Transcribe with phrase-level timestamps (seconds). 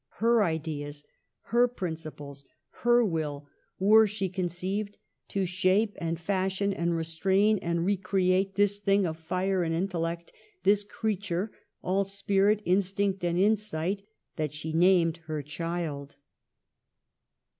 [0.17, 1.03] Her ideas,
[1.53, 2.43] her principles,
[2.81, 9.05] her will, were, she conceived, to shape and fashion, restrain and re create, this thing
[9.05, 10.33] of fire and intellect,
[10.63, 11.51] this creature
[11.83, 14.01] all spirit, instinct and insight,
[14.37, 16.15] that she named her child.